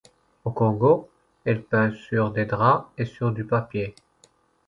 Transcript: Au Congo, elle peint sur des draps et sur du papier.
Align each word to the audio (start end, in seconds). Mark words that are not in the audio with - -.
Au 0.45 0.49
Congo, 0.49 1.09
elle 1.45 1.61
peint 1.61 1.91
sur 1.93 2.31
des 2.31 2.45
draps 2.47 2.87
et 2.97 3.05
sur 3.05 3.31
du 3.31 3.43
papier. 3.45 3.93